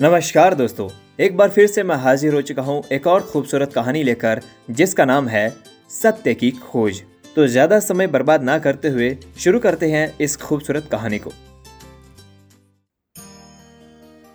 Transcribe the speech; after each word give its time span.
नमस्कार 0.00 0.54
दोस्तों, 0.54 0.88
एक 1.20 1.36
बार 1.36 1.50
फिर 1.50 1.66
से 1.66 1.82
मैं 1.82 1.96
हाजिर 1.96 2.34
हो 2.34 2.40
चुका 2.40 2.62
हूँ 2.62 2.82
एक 2.92 3.06
और 3.06 3.20
खूबसूरत 3.22 3.72
कहानी 3.72 4.02
लेकर, 4.02 4.40
जिसका 4.70 5.04
नाम 5.04 5.28
है 5.28 5.48
सत्य 5.92 6.34
की 6.34 6.50
खोज। 6.50 7.00
तो 7.36 7.46
ज़्यादा 7.46 7.78
समय 7.80 8.06
बर्बाद 8.06 8.42
ना 8.42 8.58
करते 8.58 8.88
हुए 8.88 9.16
शुरू 9.38 9.60
करते 9.60 9.90
हैं 9.90 10.12
इस 10.20 10.36
खूबसूरत 10.36 10.88
कहानी 10.92 11.18
को। 11.18 11.32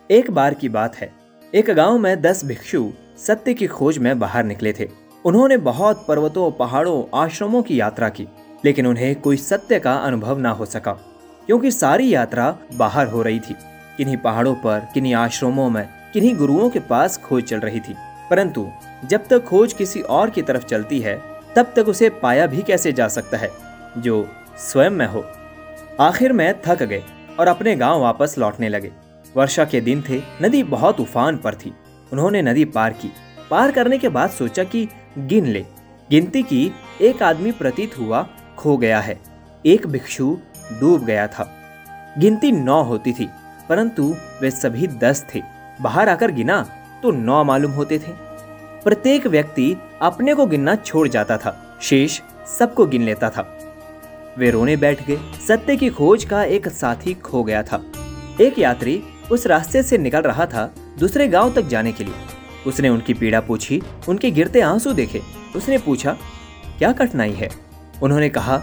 एक 0.09 0.31
बार 0.31 0.53
की 0.53 0.69
बात 0.69 0.95
है, 0.95 1.11
एक 1.53 1.69
गाँव 1.71 1.97
में 1.97 2.21
दस 2.21 2.45
भिक्षु 2.45 2.89
सत्य 3.27 3.53
की 3.53 3.67
खोज 3.67 3.97
में 3.97 4.17
बाहर 4.19 4.43
निकले 4.45 4.73
थे। 4.73 4.89
उन्होंने 5.25 5.57
बहुत 5.59 6.05
पर्वतों, 6.07 6.51
पहाड़ों, 6.51 7.03
आश्रमों 7.15 7.63
की 7.63 7.79
यात्रा 7.79 8.09
की, 8.09 8.27
लेकिन 8.65 8.87
उन्हें 8.87 9.15
कोई 9.21 9.37
सत्य 9.39 9.79
का 9.79 9.95
अनुभव 9.95 10.39
ना 10.39 10.49
हो 10.51 10.65
सका, 10.67 10.91
क्योंकि 11.47 11.71
सारी 11.71 12.13
यात्रा 12.13 12.55
बाहर 12.73 13.07
हो 13.07 13.21
रही 13.21 13.39
थी। 13.39 13.55
किन्हीं 13.97 14.17
पहाड़ों 14.17 14.55
पर, 14.55 14.87
किन्हीं 14.93 15.13
आश्रमों 15.13 15.69
में, 15.69 15.89
किन्हीं 16.13 16.35
गुरुओं 16.35 16.69
के 16.69 16.79
पास 16.79 17.17
खोज 17.17 17.43
चल 17.43 17.59
रही 17.59 17.79
थी। 17.79 17.95
परंतु, 18.29 18.71
जब 19.05 19.27
तक 19.27 19.43
खोज 19.43 19.73
किसी 19.73 20.01
और 20.01 20.29
की 20.29 20.41
तरफ़ 20.41 20.65
चलती 20.65 20.99
है, 20.99 21.21
तब 21.55 21.73
तक 21.75 21.87
उसे 21.87 22.09
पाया 22.09 22.47
भी 22.47 22.61
कैसे 22.61 22.93
जा 22.93 23.07
सकता 23.07 23.37
है, 23.37 23.49
जो 23.97 24.31
स्वयं 24.57 24.91
में 24.91 25.07
हो। 25.07 25.25
आखिर 25.99 26.33
में 26.33 26.61
थक 26.65 26.83
गए 26.83 27.03
और 27.39 27.47
अपने 27.47 27.75
गाँव 27.75 28.01
वापस 28.01 28.35
लौटने 28.37 28.69
लगे। 28.69 28.91
वर्षा 29.37 29.65
के 29.65 29.81
दिन 29.81 30.03
थे, 30.09 30.21
नदी 30.41 30.63
बहुत 30.63 30.99
उफान 30.99 31.37
पर 31.37 31.55
थी। 31.55 31.73
उन्होंने 32.13 32.41
नदी 32.41 32.65
पार 32.65 32.93
की। 32.93 33.11
पार 33.49 33.71
करने 33.71 33.97
के 33.97 34.09
बाद 34.09 34.29
सोचा 34.29 34.63
कि 34.63 34.89
गिन 35.17 35.45
ले। 35.45 35.65
गिनती 36.09 36.43
की, 36.43 36.71
एक 37.01 37.23
आदमी 37.23 37.51
प्रतीत 37.51 37.99
हुआ, 37.99 38.27
खो 38.57 38.77
गया 38.77 38.99
है। 38.99 39.19
एक 39.65 39.87
भिक्षु 39.87 40.37
डूब 40.79 41.05
गया 41.05 41.27
था। 41.27 41.57
गिनती 42.17 42.51
नौ 42.51 42.83
होती 42.83 43.13
थी। 43.13 43.29
परंतु 43.71 44.15
वे 44.41 44.51
सभी 44.51 44.87
दस 44.87 45.25
थे। 45.35 45.41
बाहर 45.81 46.09
आकर 46.09 46.31
गिना 46.31 46.69
तो 47.03 47.11
नौ 47.11 47.43
मालूम 47.43 47.71
होते 47.71 47.99
थे। 47.99 48.11
प्रत्येक 48.83 49.27
व्यक्ति 49.27 49.77
अपने 50.01 50.33
को 50.33 50.45
गिनना 50.45 50.75
छोड़ 50.75 51.07
जाता 51.07 51.37
था। 51.37 51.77
शेष 51.81 52.21
सबको 52.59 52.85
गिन 52.85 53.01
लेता 53.01 53.29
था। 53.29 53.57
वे 54.37 54.51
रोने 54.51 54.75
बैठ 54.77 55.07
गए। 55.07 55.17
सत्य 55.47 55.77
की 55.77 55.89
खोज 55.89 56.25
का 56.25 56.43
एक 56.43 56.67
साथी 56.67 57.13
खो 57.13 57.43
गया 57.43 57.63
था। 57.63 57.81
एक 58.41 58.59
यात्री 58.59 59.03
उस 59.31 59.47
रास्ते 59.47 59.83
से 59.83 59.97
निकल 59.97 60.21
रहा 60.21 60.45
था 60.45 60.75
दूसरे 60.99 61.27
गाँव 61.27 61.53
तक 61.53 61.61
जाने 61.61 61.91
के 61.91 62.03
लिए। 62.03 62.13
उसने 62.67 62.89
उनकी 62.89 63.13
पीड़ा 63.13 63.39
पूछी, 63.39 63.81
उनके 64.09 64.31
गिरते 64.31 64.61
आँसू 64.61 64.93
देखे। 64.93 65.21
उसने 65.55 65.77
पूछा, 65.77 66.17
क्या 66.77 66.91
कठिनाई 66.91 67.31
है? 67.31 67.49
उन्होंने 68.03 68.29
कहा, 68.29 68.61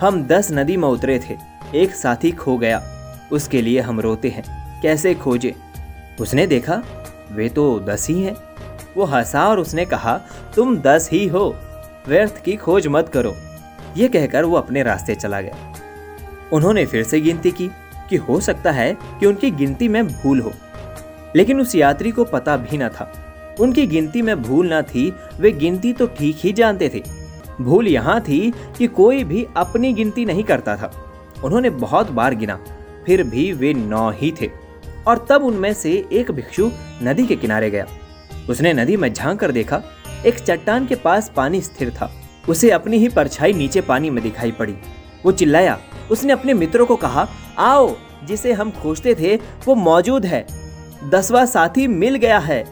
हम 0.00 0.22
दस 0.22 0.48
नदी 0.52 0.76
में 0.76 0.88
उतरे 0.88 1.18
थे। 1.18 1.36
एक 1.74 1.94
साथी 1.94 2.30
खो 2.30 2.58
गया। 2.58 2.95
उसके 3.32 3.62
लिए 3.62 3.80
हम 3.80 4.00
रोते 4.00 4.28
हैं। 4.28 4.66
कैसे 4.82 5.14
खोजे? 5.14 5.54
उसने 6.20 6.46
देखा, 6.46 6.82
वे 7.32 7.48
तो 7.48 7.80
दस 7.80 8.08
ही 8.08 8.22
हैं। 8.22 8.36
वो 8.96 9.04
हंसा 9.04 9.48
और 9.48 9.60
उसने 9.60 9.84
कहा, 9.84 10.20
तुम 10.56 10.76
दस 10.76 11.10
ही 11.12 11.26
हो, 11.26 11.56
व्यर्थ 12.08 12.44
की 12.44 12.56
खोज 12.56 12.86
मत 12.86 13.08
करो। 13.08 13.36
ये 13.96 14.08
कहकर 14.08 14.44
वो 14.44 14.56
अपने 14.56 14.82
रास्ते 14.82 15.14
चला 15.14 15.40
गया। 15.40 15.74
उन्होंने 16.52 16.86
फिर 16.86 17.02
से 17.02 17.20
गिनती 17.20 17.50
की 17.50 17.70
कि 18.10 18.16
हो 18.16 18.40
सकता 18.40 18.70
है 18.70 18.96
कि 19.20 19.26
उनकी 19.26 19.50
गिनती 19.50 19.88
में 19.88 20.08
भूल 20.08 20.40
हो। 20.40 20.52
लेकिन 21.36 21.60
उस 21.60 21.74
यात्री 21.74 22.10
को 22.10 22.24
पता 22.24 22.56
भी 22.56 22.78
न 22.78 22.88
था। 22.88 23.26
उनकी 23.60 23.86
गिनती 23.86 24.22
में 24.22 24.42
भूल 24.42 24.66
ना 24.66 24.82
थी, 24.82 25.14
वे 25.40 25.52
गिनती 25.52 25.92
तो 25.92 26.06
ठीक 26.06 26.36
ही 26.40 26.52
जानते 26.52 26.88
थे। 26.88 27.02
भूल 27.60 27.88
यहाँ 27.88 28.20
थी 28.20 28.52
कि 28.78 28.86
कोई 28.86 29.24
भी 29.24 29.46
अपनी 29.56 29.92
गिनती 29.92 30.24
नहीं 30.24 30.44
करता 30.44 30.76
था। 30.76 31.12
उन्होंने 31.44 31.70
बहुत 31.70 32.10
बार 32.10 32.34
गिना। 32.34 32.58
फिर 33.06 33.22
भी 33.22 33.52
वे 33.52 33.74
नौ 33.74 34.10
ही 34.10 34.34
थे, 34.40 34.50
और 35.06 35.26
तब 35.30 35.42
उनमें 35.42 35.74
से 35.74 36.08
एक 36.12 36.30
भिक्षु 36.30 36.70
नदी 37.02 37.26
के 37.26 37.36
किनारे 37.36 37.70
गया। 37.70 37.86
उसने 38.50 38.72
नदी 38.72 38.96
में 38.96 39.12
झाँक 39.12 39.40
कर 39.40 39.50
देखा, 39.50 39.82
एक 40.26 40.38
चट्टान 40.38 40.86
के 40.86 40.94
पास 40.94 41.32
पानी 41.36 41.60
स्थिर 41.60 41.90
था। 41.90 42.12
उसे 42.48 42.70
अपनी 42.70 42.96
ही 42.96 43.08
परछाई 43.08 43.52
नीचे 43.52 43.80
पानी 43.80 44.10
में 44.10 44.22
दिखाई 44.22 44.50
पड़ी। 44.50 44.74
वो 45.24 45.32
चिल्लाया, 45.32 45.80
उसने 46.10 46.32
अपने 46.32 46.54
मित्रों 46.54 46.86
को 46.86 46.96
कहा, 46.96 47.28
आओ, 47.58 47.96
जिसे 48.24 48.52
हम 48.52 48.70
खोजते 48.70 49.14
थे, 49.14 49.36
वो 49.36 49.74
मौजूद 49.74 50.26
है। 50.26 50.46
दसवा 51.08 51.44
साथी 51.44 51.86
मिल 51.86 52.14
गया 52.14 52.38
है। 52.38 52.64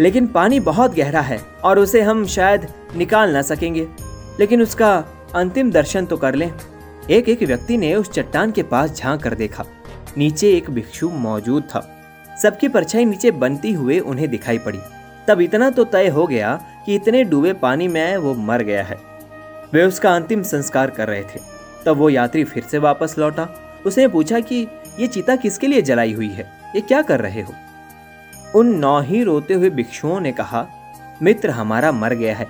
लेकिन 0.00 0.26
पानी 0.26 0.60
बहुत 0.60 0.94
गहरा 0.94 1.20
है, 1.20 1.40
और 1.64 1.78
उसे 1.78 2.00
हम 2.00 2.26
शायद 2.26 2.66
निकाल 2.96 3.30
ना 3.30 3.42
सकेंगे। 3.42 3.88
लेकिन 4.40 4.62
उसका 4.62 5.04
अंतिम 5.34 5.70
दर्शन 5.70 6.06
तो 6.06 6.16
कर 6.16 6.34
लें। 6.34 6.52
एक 7.10 7.28
एक 7.28 7.42
व्यक्ति 7.42 7.76
ने 7.76 7.94
उस 7.94 8.10
चट्टान 8.10 8.52
के 8.52 8.62
पास 8.62 8.90
झाँक 8.90 9.22
कर 9.22 9.34
देखा। 9.34 9.64
नीचे 10.16 10.52
एक 10.52 10.70
भिक्षु 10.70 11.08
मौजूद 11.08 11.62
था। 11.62 11.96
सबकी 12.42 12.68
परछाई 12.68 13.04
नीचे 13.04 13.30
बनती 13.30 13.72
हुए 13.72 13.98
उन्हें 13.98 14.28
दिखाई 14.28 14.58
पड़ी। 14.58 14.80
तब 15.28 15.40
इतना 15.40 15.70
तो 15.70 15.84
तय 15.84 16.08
हो 16.08 16.26
गया 16.26 16.64
कि 16.86 16.94
इतने 16.94 17.24
डूबे 17.24 17.52
पानी 17.52 17.88
में 17.88 18.16
वो 18.16 18.34
मर 18.34 18.62
गया 18.62 18.82
है। 18.82 18.98
वे 19.72 19.84
उसका 19.84 20.16
अंतिम 20.16 20.42
संस्कार 20.42 20.90
कर 20.90 21.08
रहे 21.08 21.22
थे। 21.22 21.40
तब 21.86 21.96
वो 21.96 22.10
यात्री 22.10 22.44
फिर 22.44 22.62
से 22.62 22.78
वापस 22.78 23.14
लौटा। 23.18 23.48
उसने 23.86 24.08
पूछा 24.08 24.40
कि, 24.40 24.68
ये 25.00 25.06
चिता 25.06 25.36
किसके 25.36 25.66
लिए 25.66 25.82
जलाई 25.82 26.12
हुई 26.12 26.30
है? 26.30 26.52
ये 26.74 26.80
क्या 26.80 27.02
कर 27.02 27.20
रहे 27.20 27.42
हो? 27.42 27.54
उन 28.54 28.78
नौ 28.78 29.00
ही 29.00 29.22
रोते 29.22 29.54
हुए 29.54 29.70
भिक्षुओं 29.70 30.20
ने 30.20 30.32
कहा, 30.32 30.66
मित्र 31.22 31.50
हमारा 31.50 31.92
मर 31.92 32.14
गया 32.14 32.36
है। 32.36 32.48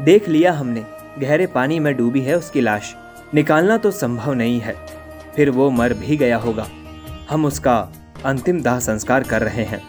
देख 0.00 0.28
लिया 0.28 0.52
हमने। 0.52 0.84
गहरे 1.18 1.46
पानी 1.46 1.78
में 1.78 1.96
डूबी 1.96 2.20
है 2.20 2.38
उसकी 2.38 2.60
लाश। 2.60 2.96
निकालना 3.34 3.76
तो 3.76 3.90
संभव 3.90 4.32
नहीं 4.32 4.60
है। 4.60 4.74
फिर 5.36 5.50
वो 5.50 5.70
मर 5.70 5.94
भी 5.94 6.16
गया 6.16 6.36
होगा। 6.36 6.66
हम 7.30 7.44
उसका 7.44 7.92
अंतिम 8.24 8.60
दाह 8.60 8.78
संस्कार 8.78 9.22
कर 9.22 9.42
रहे 9.42 9.64
हैं। 9.64 9.82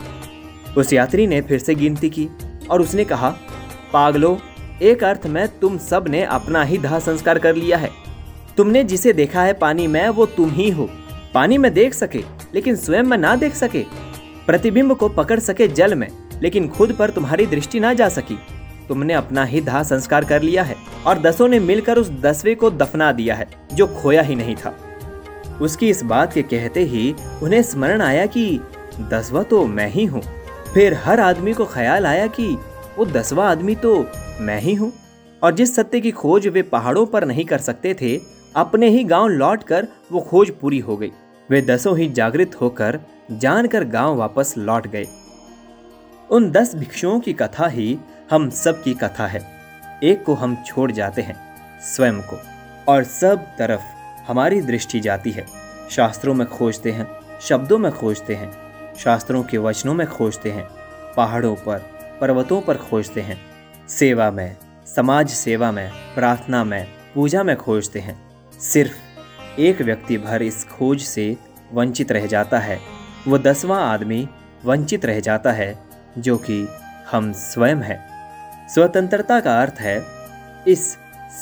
उस 0.78 0.94
यात्री 0.94 1.28
ने 1.28 1.41
फिर 1.41 1.59
से 1.59 1.75
गिनती 1.75 2.09
की 2.09 2.29
और 2.69 2.81
उसने 2.81 3.06
कहा, 3.06 3.29
पागलो, 3.94 4.40
एक 4.81 5.03
अर्थ 5.03 5.28
में 5.28 5.59
तुम 5.59 5.78
सबने 5.78 6.24
अपना 6.24 6.63
ही 6.63 6.78
दाह 6.78 7.00
संस्कार 7.00 7.40
कर 7.40 7.56
लिया 7.56 7.78
है। 7.78 7.90
तुमने 8.57 8.84
जिसे 8.84 9.13
देखा 9.13 9.44
है 9.44 9.53
पानी 9.53 9.88
में, 9.88 10.09
वो 10.09 10.25
तुम 10.25 10.50
ही 10.50 10.69
हो। 10.69 10.90
पानी 11.34 11.58
में 11.58 11.73
देख 11.73 11.94
सके, 11.94 12.23
लेकिन 12.56 12.75
स्वयं 12.75 13.03
में 13.03 13.18
ना 13.18 13.35
देख 13.35 13.56
सके। 13.56 13.85
प्रतिबिंब 14.46 14.96
को 14.96 15.09
पकड़ 15.09 15.40
सके 15.40 15.68
जल 15.68 15.96
में, 15.96 16.08
लेकिन 16.41 16.68
खुद 16.68 16.96
पर 17.00 17.09
तुम्हारी 17.09 17.46
दृष्टि 17.46 17.79
ना 17.79 17.94
जा 17.94 18.09
सकी। 18.09 18.40
तुमने 18.91 19.13
अपना 19.13 19.44
ही 19.46 19.59
दाह 19.62 19.81
संस्कार 19.84 20.25
कर 20.25 20.41
लिया 20.41 20.63
है 20.63 20.75
और 21.07 21.19
दसों 21.19 21.47
ने 21.47 21.59
मिलकर 21.62 21.97
उस 21.97 22.09
दसवें 22.22 22.56
को 22.56 22.69
दफना 22.72 23.12
दिया 23.12 23.35
है, 23.35 23.47
जो 23.74 23.88
खोया 23.91 24.22
ही 24.22 24.35
नहीं 24.35 24.56
था। 24.56 24.74
उसकी 25.62 25.90
इस 25.90 26.03
बात 26.03 26.34
के 26.34 26.41
कहते 26.44 26.84
ही 26.84 27.13
उन्हें 27.44 27.62
स्मरण 27.63 28.02
आया 28.02 28.25
कि 28.25 28.59
दसवा 29.02 29.44
तो 29.44 29.66
मैं 29.68 29.88
ही 29.90 30.06
हूँ। 30.06 30.22
फिर 30.74 30.94
हर 31.03 31.19
आदमी 31.19 31.53
को 31.53 31.66
ख्याल 31.66 32.06
आया 32.06 32.28
कि 32.29 32.47
वो 32.97 33.06
दसवा 33.07 33.50
आदमी 33.50 33.75
तो 33.75 33.96
मैं 34.41 34.59
ही 34.62 34.74
हूँ। 34.74 34.91
और 35.41 35.53
जिस 35.53 35.75
सत्य 35.75 36.00
की 36.02 36.12
खोज 36.12 36.47
वे 36.47 36.62
पहाड़ों 36.62 37.06
पर 37.06 37.25
नहीं 37.25 37.46
कर 37.46 37.58
सकते 37.59 37.94
थे, 37.94 38.19
अपने 38.56 38.90
ही 38.90 39.03
गाँव 39.03 39.28
लौटकर 39.28 39.88
वो 40.12 40.22
खोज 40.22 40.52
पूरी 40.52 40.79
हो 40.79 40.97
गई। 40.97 41.12
वे 41.50 41.62
दसों 41.62 41.97
ही 41.97 42.08
जागृत 42.09 42.62
होकर 42.62 43.00
जानकर 43.31 43.84
गाँव 43.90 44.18
वापस 44.18 44.53
लौट 44.58 44.88
गए। 44.88 45.08
उन 46.29 46.50
दस 46.52 46.75
भिक्षुओं 46.75 47.19
की 47.19 47.34
कथा 47.34 47.68
ही 47.68 47.97
हम 48.31 48.49
सब 48.49 48.83
की 48.83 48.93
कथा 48.93 49.27
है। 49.27 49.41
एक 50.03 50.23
को 50.23 50.33
हम 50.33 50.63
छोड़ 50.65 50.91
जाते 50.91 51.21
हैं, 51.21 51.35
स्वयं 51.81 52.21
को। 52.21 52.39
और 52.87 53.03
सब 53.03 53.37
तरफ़ 53.57 53.81
हमारी 54.27 54.61
दृष्टि 54.61 54.99
जाती 54.99 55.31
है। 55.31 55.45
शास्त्रों 55.91 56.33
में 56.33 56.47
खोजते 56.47 56.91
हैं, 56.91 57.07
शब्दों 57.41 57.77
में 57.77 57.91
खोजते 57.91 58.35
हैं, 58.35 58.51
शास्त्रों 58.95 59.43
के 59.43 59.57
वचनों 59.57 59.93
में 59.93 60.07
खोजते 60.07 60.51
हैं, 60.51 60.67
पहाड़ों 61.17 61.55
पर, 61.55 61.77
पर्वतों 62.21 62.61
पर 62.61 62.77
खोजते 62.77 63.21
हैं, 63.21 63.41
सेवा 63.89 64.31
में, 64.31 64.57
समाज 64.95 65.29
सेवा 65.29 65.71
में, 65.71 65.91
प्रार्थना 66.15 66.63
में, 66.63 66.87
पूजा 67.15 67.43
में 67.43 67.57
खोजते 67.57 67.99
हैं। 67.99 68.31
सिर्फ़ 68.59 68.93
एक 69.59 69.81
व्यक्ति 69.81 70.17
भर 70.17 70.43
इस 70.43 70.65
खोज 70.65 71.01
से 71.01 71.37
वंचित 71.73 72.11
रह 72.11 72.27
जाता 72.27 72.59
है। 72.59 72.79
वो 73.27 73.37
दसवां 73.37 73.81
आदमी 73.81 74.29
वंचित 74.66 75.05
रह 75.05 75.19
जाता 75.19 75.51
है, 75.51 75.79
जो 76.17 76.37
कि 76.37 76.67
हम 77.11 77.31
स्वयं 77.31 77.77
हैं। 77.77 78.10
स्वतंत्रता 78.73 79.40
का 79.40 79.62
अर्थ 79.62 79.76
है, 79.79 80.06
इस 80.68 80.97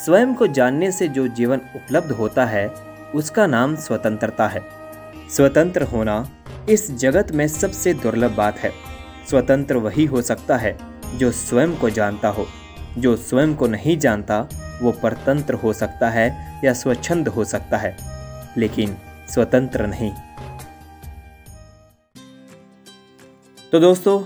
स्वयं 0.05 0.33
को 0.33 0.47
जानने 0.47 0.91
से 0.91 1.07
जो 1.07 1.27
जीवन 1.27 1.61
उपलब्ध 1.75 2.11
होता 2.11 2.45
है, 2.45 2.67
उसका 3.15 3.47
नाम 3.47 3.75
स्वतंत्रता 3.75 4.47
है। 4.47 4.61
स्वतंत्र 5.29 5.83
होना 5.83 6.29
इस 6.69 6.91
जगत 6.91 7.31
में 7.31 7.47
सबसे 7.47 7.93
दुर्लभ 7.93 8.31
बात 8.31 8.59
है। 8.59 8.71
स्वतंत्र 9.29 9.77
वही 9.77 10.05
हो 10.05 10.21
सकता 10.21 10.57
है 10.57 10.77
जो 11.15 11.31
स्वयं 11.31 11.75
को 11.75 11.89
जानता 11.89 12.27
हो। 12.27 12.47
जो 12.97 13.15
स्वयं 13.15 13.55
को 13.55 13.67
नहीं 13.67 13.97
जानता, 13.97 14.39
वो 14.81 14.91
परतंत्र 14.91 15.53
हो 15.53 15.73
सकता 15.73 16.09
है 16.09 16.61
या 16.65 16.73
स्वच्छंद 16.73 17.27
हो 17.27 17.43
सकता 17.43 17.77
है, 17.77 17.95
लेकिन 18.57 18.97
स्वतंत्र 19.29 19.87
नहीं। 19.87 20.11
तो 23.71 23.79
दोस्तों, 23.79 24.23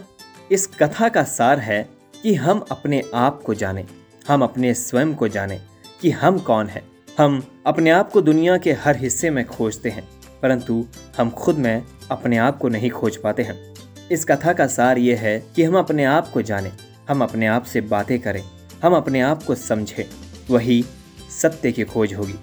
इस 0.51 0.67
कथा 0.67 1.09
का 1.09 1.23
सार 1.23 1.59
है 1.59 1.92
कि 2.23 2.33
हम 2.35 2.59
अपने 2.71 3.01
आप 3.13 3.41
को 3.43 3.53
जानें, 3.53 3.85
हम 4.27 4.43
अपने 4.43 4.73
स्वयं 4.73 5.13
को 5.15 5.27
जानें 5.27 5.59
कि 6.01 6.09
हम 6.09 6.37
कौन 6.39 6.67
हैं। 6.67 6.83
हम 7.17 7.41
अपने 7.65 7.89
आप 7.89 8.11
को 8.11 8.21
दुनिया 8.21 8.57
के 8.57 8.73
हर 8.73 8.97
हिस्से 8.97 9.29
में 9.29 9.45
खोजते 9.45 9.89
हैं, 9.89 10.03
परंतु 10.41 10.85
हम 11.17 11.29
खुद 11.29 11.57
में 11.57 11.83
अपने 12.11 12.37
आप 12.37 12.57
को 12.57 12.69
नहीं 12.69 12.89
खोज 12.89 13.17
पाते 13.17 13.43
हैं। 13.43 13.55
इस 14.11 14.23
कथा 14.25 14.53
का 14.53 14.67
सार 14.67 14.97
ये 14.97 15.15
है 15.15 15.37
कि 15.55 15.63
हम 15.63 15.77
अपने 15.77 16.03
आप 16.03 16.29
को 16.31 16.41
जाने, 16.41 16.71
हम 17.09 17.23
अपने 17.23 17.47
आप 17.47 17.63
से 17.63 17.81
बातें 17.81 18.19
करें, 18.19 18.43
हम 18.83 18.95
अपने 18.95 19.21
आप 19.21 19.43
को 19.43 19.55
समझें, 19.55 20.05
वही 20.49 20.83
सत्य 21.41 21.71
की 21.71 21.83
खोज 21.83 22.13
होगी। 22.13 22.35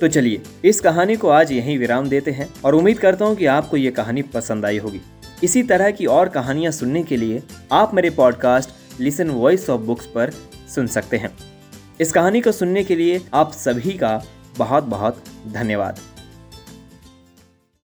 तो 0.00 0.08
चलिए, 0.08 0.40
इस 0.64 0.80
कहानी 0.80 1.16
को 1.16 1.28
आज 1.28 1.52
यहीं 1.52 1.78
विराम 1.78 2.08
देते 2.08 2.30
हैं 2.30 2.48
और 2.64 2.74
उम्मीद 2.74 2.98
करता 2.98 3.24
हूँ 3.24 3.36
कि 3.36 3.46
आपको 3.46 3.76
ये 3.76 3.90
कहानी 3.90 4.22
पसंद 4.22 4.64
आई 4.64 4.78
होगी। 4.78 5.00
इसी 5.42 5.62
तरह 5.62 5.90
की 5.90 6.06
और 6.06 6.28
कहानियाँ 6.28 6.72
सुनने 6.72 7.02
के 7.02 7.16
लिए 7.16 7.42
आप 7.72 7.94
मेरे 7.94 8.10
podcast 8.10 8.70
listen 9.00 9.30
voice 9.30 9.70
of 9.70 9.80
books 9.80 10.06
पर 10.06 10.30
सुन 10.74 10.86
सकते 10.86 11.16
हैं। 11.16 11.36
इस 12.00 12.12
कहानी 12.12 12.40
को 12.40 12.52
सुनने 12.52 12.84
के 12.84 12.96
लिए 12.96 13.20
आप 13.34 13.52
सभी 13.52 13.92
का 13.92 14.22
बहुत 14.58 14.84
बहुत 14.84 15.24
धन्यवाद। 15.46 15.98